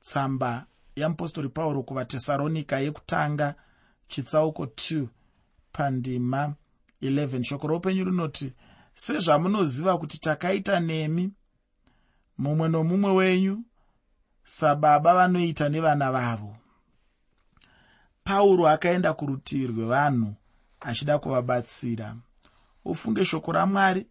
Tsamba 0.00 0.66
yeapostori 0.96 1.48
pauro 1.48 1.82
kuvatesaronika 1.82 2.78
yekutanga 2.80 3.54
chitsauko 4.08 4.64
2 4.64 5.06
pandima 5.72 6.46
11 6.46 6.67
shoko 7.42 7.66
roupenyu 7.66 8.04
rinoti 8.04 8.52
sezvamunoziva 8.94 9.98
kuti 9.98 10.20
takaita 10.20 10.80
nemi 10.80 11.32
mumwe 12.38 12.68
nomumwe 12.68 13.10
wenyu 13.12 13.64
sababa 14.44 15.14
vanoita 15.14 15.68
nevana 15.68 16.12
vavo. 16.12 16.56
Pauro 18.24 18.68
akaenda 18.68 19.12
kurutivi 19.14 19.66
rwevanhu 19.66 20.34
achida 20.80 21.18
kuvabatsira. 21.18 22.16
Ufunge 22.84 23.24
shoko 23.24 23.52
ramwari 23.52 24.06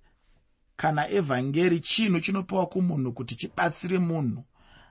kana 0.78 1.10
evhangeri 1.10 1.80
chinhu 1.80 2.20
chinopiwa 2.20 2.66
kumunhu 2.66 3.14
kuti 3.14 3.36
chibatsire 3.36 4.00
munhu 4.00 4.44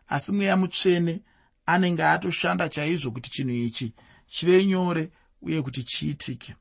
asi 0.09 0.33
mweya 0.33 0.57
mutsvene 0.57 1.23
anenge 1.67 2.05
atoshanda 2.05 2.69
chaizvo 2.69 3.11
kuti 3.11 3.31
chinhu 3.31 3.55
ichi 3.55 3.95
chive 4.27 4.65
nyore 4.67 5.11
uye 5.43 5.63
kuti 5.63 5.85
chiitike 5.85 6.57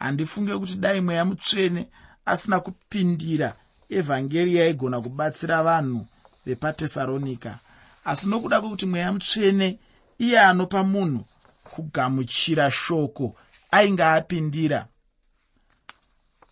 handifunge 0.00 0.58
kuti 0.58 0.76
dai 0.76 1.00
mweya 1.00 1.24
mutsvene 1.24 1.88
asina 2.26 2.60
kupindira 2.60 3.56
evhangeri 3.98 4.54
yaigona 4.56 5.00
kubatsira 5.00 5.62
vanhu 5.62 6.06
vepatesaronika. 6.46 7.58
Asi 8.04 8.28
nokuda 8.28 8.60
kwekuti 8.60 8.86
mweya 8.86 9.12
mutsvene 9.12 9.78
iye 10.18 10.40
anopa 10.40 10.84
munhu 10.84 11.24
kugamuchira 11.64 12.70
shoko 12.70 13.36
ainge 13.70 14.04
apindira 14.04 14.86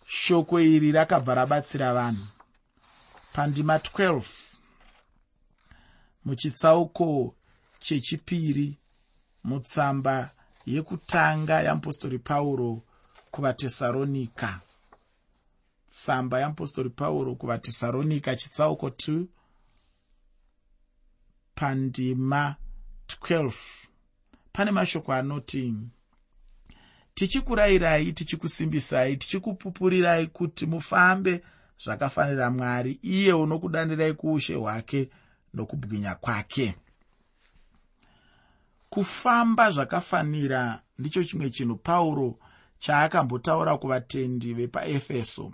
shoko 0.07 0.59
iri 0.59 0.91
rakabva 0.91 1.35
rabatsira 1.35 1.93
vanhu. 1.93 2.27
Pandima 3.33 3.77
12 3.77 4.21
muchitsauko 6.25 7.35
chechipiri 7.79 8.77
mutsamba 9.43 10.29
yekutanga 10.65 11.61
yeapostori 11.61 12.19
pauro 12.19 12.81
kuvatesaronika. 13.31 14.61
Tsamba 15.87 16.39
yeapostori 16.39 16.89
pauro 16.89 17.35
kuvatesaronika 17.35 18.35
chitsauko 18.35 18.87
2 18.87 19.25
pandima 21.55 22.55
12 23.07 23.51
pane 24.53 24.71
mashoko 24.71 25.13
anoti 25.13 25.73
tichikurayirai 27.13 28.13
tichikusimbisai 28.13 29.17
tichikupupurirai 29.17 30.27
kuti 30.27 30.65
mufambe 30.65 31.43
zvakafanira 31.83 32.51
mwari 32.51 32.99
iye 33.01 33.33
unokudanirai 33.33 34.13
kuushe 34.13 34.55
hwake 34.55 35.09
nokubwinya 35.53 36.15
kwake. 36.15 36.75
Kufamba 38.89 39.71
zvakafanira 39.71 40.81
ndicho 40.99 41.23
chimwe 41.23 41.49
chinhu 41.49 41.75
pauro 41.75 42.39
chaakambotaura 42.79 43.77
kuvatendi 43.77 44.53
vepaefeso. 44.53 45.53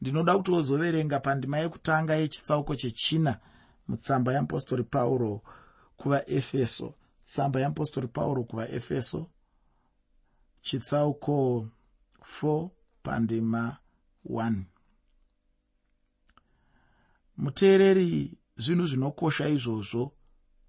Ndinoda 0.00 0.36
kuti 0.36 0.50
wozoverenga 0.50 1.20
pandima 1.20 1.58
yekutanga 1.58 2.14
yechitsauko 2.14 2.76
chechina 2.76 3.40
mutsamba 3.88 4.32
yeapostori 4.32 4.82
pauro 4.84 5.42
kuvaefeso. 5.96 6.94
Tsamba 7.26 7.60
yeapostori 7.60 8.08
pauro 8.08 8.44
kuvaefeso. 8.44 9.30
Chitsauko 10.62 11.66
4 12.42 12.68
pandima 13.02 13.76
1 14.30 14.62
muteereri 17.36 18.38
zvinhu 18.56 18.86
zvinokosha 18.86 19.48
izvozvo 19.48 20.12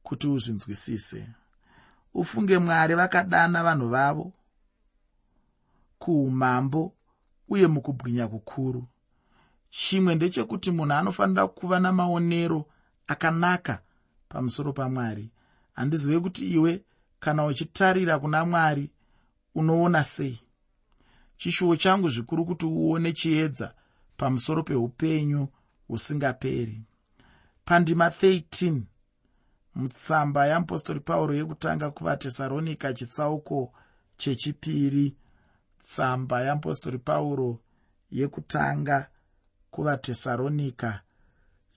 kuti 0.03 0.27
uzvinzwisise. 0.27 1.29
Ufunge 2.13 2.57
mwari 2.57 2.95
vakadana 2.95 3.63
vanhu 3.63 3.89
vavo 3.89 4.33
kuumambo 5.99 6.93
uye 7.49 7.67
mukubwinya 7.67 8.27
kukuru. 8.27 8.87
Chimwe 9.69 10.15
ndechekuti 10.15 10.71
munhu 10.71 10.93
anofanira 10.93 11.47
kuva 11.47 11.79
namaonero 11.79 12.65
akanaka 13.07 13.81
pamusoro 14.29 14.73
pamwari. 14.73 15.29
Handizive 15.73 16.19
kuti 16.19 16.43
iwe 16.55 16.83
kana 17.19 17.45
uchitarira 17.45 18.19
kuna 18.19 18.45
mwari 18.45 18.89
unoona 19.55 20.03
sei? 20.03 20.39
Chishuwo 21.37 21.75
changu 21.75 22.09
zvikuru 22.09 22.45
kuti 22.45 22.65
uone 22.65 23.11
chiedza 23.13 23.73
pamusoro 24.17 24.63
peupenyu 24.63 25.47
husingaperi. 25.87 26.81
Pandima 27.65 28.07
13 28.09 28.81
mutsamba 29.75 30.47
yeapostori 30.47 30.99
pauro 30.99 31.33
yekutanga 31.35 31.91
kuvatesaronika 31.91 32.93
chitsauko 32.93 33.73
chechipiri 34.17 35.15
tsamba 35.87 36.41
yeapostori 36.41 36.97
pauro 36.97 37.59
yekutanga 38.11 39.09
kuvatesaronika 39.71 41.01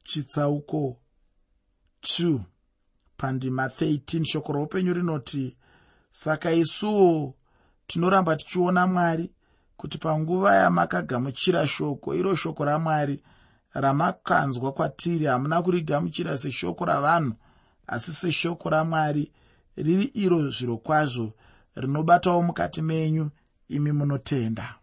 chitsauko 0.04 0.96
2 2.02 2.40
pandima 3.16 3.66
13 3.66 4.24
shoko 4.24 4.52
roupenyu 4.52 4.92
rinoti 4.92 5.56
saka 6.10 6.52
isuwo 6.52 7.34
tinoramba 7.86 8.36
tichiona 8.36 8.86
mwari 8.86 9.30
kuti 9.76 9.98
panguva 9.98 10.54
yamakagamuchira 10.54 11.66
shoko 11.68 12.14
iro 12.14 12.34
shoko 12.34 12.64
ramwari 12.64 13.22
ramakanzwa 13.74 14.72
kwatiri. 14.72 15.26
Hamuna 15.26 15.62
kurigamuchira 15.62 16.38
seshoko 16.38 16.84
ravanhu 16.84 17.34
asi 17.86 18.12
seshoko 18.12 18.70
ramwari 18.70 19.32
riri 19.76 20.04
iro 20.04 20.50
zviro 20.50 20.76
kwazvo 20.76 21.32
rinobatawo 21.74 22.42
mukati 22.42 22.82
menyu 22.82 23.30
imi 23.76 23.92
munotenda. 23.92 24.74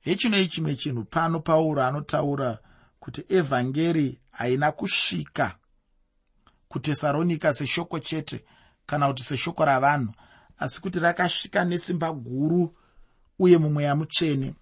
Hechinoi 0.00 0.48
chimwe 0.48 0.74
chinhu 0.76 1.04
pano 1.04 1.40
pauro 1.40 1.82
anotaura 1.82 2.58
kuti 3.00 3.24
evhangeri 3.28 4.18
haina 4.30 4.72
kusvika 4.72 5.56
kutesaronika 6.68 7.52
seshoko 7.52 7.98
chete 7.98 8.44
kana 8.86 9.08
kuti 9.08 9.22
seshoko 9.22 9.64
ravanhu 9.64 10.12
asi 10.58 10.80
kuti 10.80 10.98
rakasvika 10.98 11.64
nesimba 11.64 12.12
guru 12.12 12.74
uye 13.38 13.58
mumweya 13.58 13.96
mutsvene. 13.96 14.54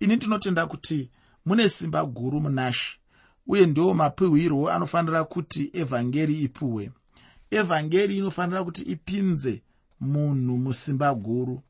Ini 0.00 0.16
ndinotenda 0.16 0.66
kuti 0.66 1.10
mune 1.46 1.68
simba 1.68 2.04
guru 2.04 2.40
munashi 2.40 2.98
uye 3.46 3.66
ndiwo 3.66 3.94
mapiwirwo 3.94 4.70
anofanira 4.70 5.24
kuti 5.24 5.70
evhangeri 5.72 6.40
ipuhwe. 6.42 6.90
Evhangeri 7.50 8.16
inofanira 8.18 8.64
kuti 8.64 8.82
ipinze 8.82 9.62
munhu 10.00 10.58
musimba 10.58 11.14
guru 11.14 11.62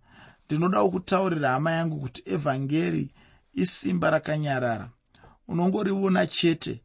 ndinodawo 0.51 0.91
kutaurira 0.91 1.51
hama 1.51 1.71
yangu 1.73 2.01
kuti 2.01 2.23
evhangeri 2.27 3.11
isimba 3.55 4.11
rakanyarara 4.11 4.91
unongoriona 5.49 6.27
chete 6.27 6.81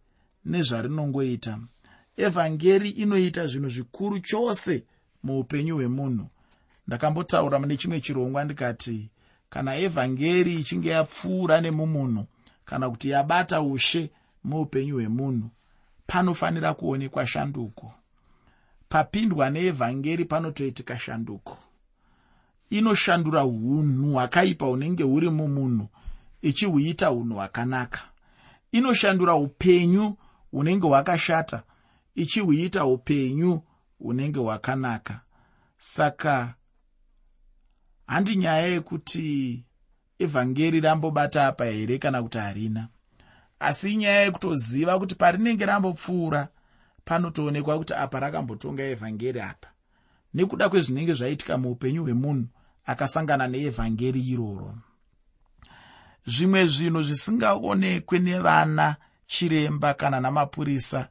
nezvarinongoita. 0.46 1.60
Evhangeri 2.18 2.90
inoita 2.90 3.48
zvinhu 3.48 3.70
zvikuru 3.70 4.20
chose 4.20 4.84
muupenyu 5.24 5.76
hwemunhu. 5.76 6.28
Ndakambotaura 6.88 7.60
mune 7.60 7.78
chimwe 7.78 8.02
chirongwa 8.02 8.44
ndikati 8.44 9.10
kana 9.50 9.78
evhangeri 9.78 10.56
ichinge 10.56 10.90
yapfuura 10.90 11.62
nemumunhu 11.62 12.26
kana 12.66 12.90
kuti 12.90 13.10
yabata 13.10 13.62
ushe 13.62 14.12
muupenyu 14.44 14.96
hwemunhu 14.96 15.50
panofanira 16.08 16.74
kuonekwa 16.74 17.28
shanduko. 17.28 17.94
Papindwa 18.90 19.50
neevhangeri 19.50 20.26
panotoitika 20.26 21.00
shanduko 21.00 21.58
inoshandura 22.70 23.46
unhu 23.46 24.14
hwakaipa 24.14 24.66
hunenge 24.66 25.04
huri 25.04 25.30
mumunhu 25.30 25.88
ichihuita 26.42 27.12
unhu 27.12 27.36
hwakanaka. 27.36 28.00
Inoshandura 28.72 29.36
upenyu 29.36 30.18
hunenge 30.52 30.88
hwakashata 30.88 31.64
ichihuita 32.16 32.86
upenyu 32.86 33.62
hunenge 34.00 34.40
hwakanaka. 34.40 35.22
Saka 35.78 36.56
handi 38.08 38.36
nyaya 38.36 38.68
yekuti 38.68 39.64
evhangeri 40.20 40.80
rambobata 40.80 41.48
apa 41.48 41.66
here 41.66 41.98
kana 41.98 42.24
kuti 42.24 42.38
harina? 42.38 42.88
Asi 43.60 43.94
inyaya 43.94 44.22
yekutoziva 44.22 45.00
kuti 45.00 45.16
parinenge 45.16 45.66
rambopfuura 45.66 46.48
panotoonekwa 47.06 47.78
kuti 47.78 47.94
apa 47.94 48.20
rakambotonga 48.20 48.84
evhangeri 48.84 49.42
apa. 49.42 49.68
Nekuda 50.34 50.70
kwezvinenge 50.70 51.14
zvaitika 51.14 51.58
muupenyu 51.58 52.04
hwemunhu 52.04 52.48
akasangana 52.86 53.48
neevhangeri 53.48 54.22
iroro. 54.22 54.76
Zvimwe 56.28 56.68
zvinhu 56.68 57.04
zvisingaonekwe 57.04 58.20
nevana 58.20 58.96
chiremba 59.28 59.94
kana 59.94 60.20
namapurisa 60.20 61.10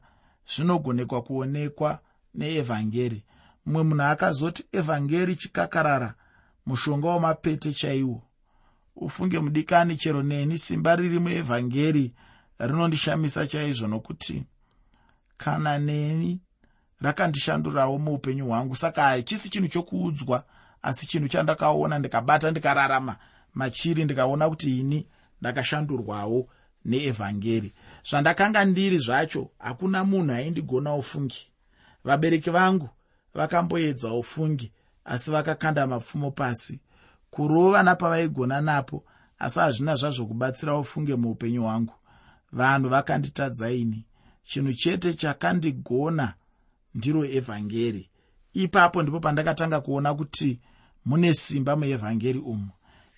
zvinogonekwa 0.51 1.21
kuonekwa 1.21 1.99
neevhangeri. 2.35 3.23
Mumwe 3.65 3.83
munhu 3.83 4.03
akazoti 4.03 4.63
evhangeri 4.71 5.35
chikakarara 5.35 6.13
mushonga 6.65 7.07
wamapete 7.07 7.73
chaiwo. 7.73 8.21
Ufunge 8.95 9.39
mudikani 9.39 9.95
chero 9.95 10.23
neni 10.23 10.57
simba 10.57 10.95
riri 10.95 11.19
muevhangeri 11.19 12.13
rinondishamisa 12.59 13.47
chaizvo 13.47 13.87
nokuti 13.87 14.43
kana 15.37 15.79
neni 15.79 16.41
rakandishandurawo 17.01 17.97
muupenyu 17.97 18.45
hwangu 18.45 18.75
saka 18.75 19.03
hachisi 19.03 19.49
chinhu 19.49 19.67
chokuudzwa 19.67 20.43
asi 20.85 21.07
chinhu 21.07 21.27
chandakaona 21.27 21.99
ndikabata 21.99 22.51
ndikararama 22.51 23.15
machiri 23.53 24.05
ndikaona 24.05 24.49
kuti 24.49 24.79
ini 24.79 25.07
ndakashandurwawo 25.41 26.49
neevhangeri. 26.85 27.73
Zvandakanga 28.09 28.65
ndiri 28.65 28.97
zvacho 28.97 29.49
hakuna 29.59 30.03
munhu 30.03 30.33
aindigona 30.33 30.95
ufungi. 30.95 31.51
Vabereki 32.03 32.49
vangu 32.49 32.89
vakamboedza 33.33 34.13
ufungi 34.13 34.71
asi 35.05 35.31
vakakanda 35.31 35.87
mapfumo 35.87 36.31
pasi. 36.31 36.79
Kurova 37.31 37.83
napavaigona 37.83 38.61
napo 38.61 39.03
asi 39.39 39.59
hazvina 39.59 39.95
zvazvo 39.95 40.25
kubatsira 40.25 40.77
ufunge 40.77 41.15
muupenyu 41.15 41.63
hwangu. 41.63 41.93
Vanhu 42.51 42.89
vakanditadzaini 42.89 44.05
chinhu 44.43 44.73
chete 44.73 45.13
chakandigona 45.13 46.33
ndiro 46.95 47.25
evhangeri. 47.25 48.09
Ipapo 48.53 49.01
ndipo 49.01 49.19
pandakatanga 49.19 49.81
kuona 49.81 50.13
kuti 50.13 50.59
mune 51.05 51.33
simba 51.33 51.75
muevhangeri 51.75 52.39
umu. 52.39 52.69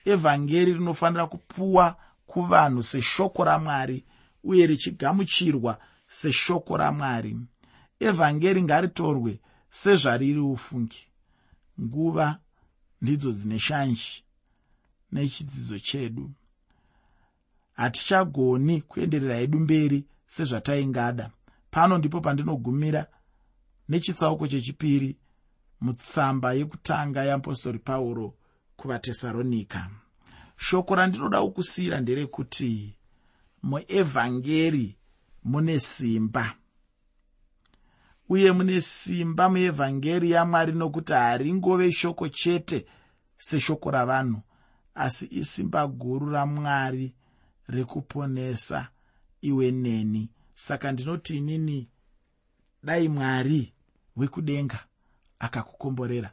Evhangeri 0.05 0.73
rinofanira 0.73 1.27
kupuwa 1.27 1.95
kuvanhu 2.25 2.83
seshoko 2.83 3.43
ramwari 3.43 4.03
uye 4.43 4.67
richigamuchirwa 4.67 5.79
seshoko 6.07 6.77
ramwari. 6.77 7.37
Evhangeri 7.99 8.63
ngaritorwe 8.63 9.39
sezvariri 9.69 10.39
ufungi. 10.39 11.07
Nguva 11.81 12.39
ndidzo 13.01 13.31
dzine 13.31 13.59
shanji 13.59 14.23
nechidzidzo 15.11 15.79
chedu. 15.79 16.31
Hatichagoni 17.73 18.81
kuenderera 18.81 19.35
hedu 19.35 19.59
mberi 19.59 20.05
sezvataingada. 20.27 21.31
Pano 21.71 21.97
ndipo 21.97 22.21
pandinogumira 22.21 23.07
nechitsauko 23.89 24.47
chechipiri 24.47 25.17
mutsamba 25.81 26.53
yekutanga 26.53 27.23
yeapostori 27.23 27.79
pauro 27.79 28.33
kuvatesaronika 28.77 29.89
shoko 30.57 30.95
randinoda 30.95 31.41
kukusiyira 31.41 31.99
nderekuti 31.99 32.95
muevhangeri 33.63 34.97
mune 35.43 35.79
simba. 35.79 36.55
Uye 38.29 38.51
mune 38.51 38.81
simba 38.81 39.49
muevhangeri 39.49 40.31
yamwari 40.31 40.71
nokuti 40.71 41.13
haringove 41.13 41.91
shoko 41.91 42.29
chete 42.29 42.85
seshoko 43.37 43.91
ravanhu 43.91 44.41
asi 44.95 45.27
isimba 45.31 45.87
guru 45.87 46.29
ramwari 46.29 47.13
rekuponesa 47.67 48.87
iwe 49.41 49.71
neni 49.71 50.29
saka 50.53 50.91
ndinoti 50.91 51.37
inini 51.37 51.89
dai 52.83 53.07
mwari 53.09 53.73
wekudenga 54.15 54.86
akakukomborera 55.39 56.29